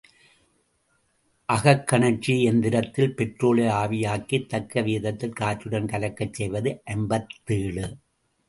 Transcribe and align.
அகக்கனற்சி 1.49 2.35
எந்திரத்தில் 2.43 3.13
பெட்ரோலை 3.17 3.67
ஆவியாக்கித் 3.73 4.49
தக்க 4.49 4.81
வீதத்தில் 4.81 5.37
காற்றுடன் 5.41 5.85
கலக்கச் 5.85 6.33
செய்வது 6.33 6.81
ஐம்பத்தேழு. 6.83 7.85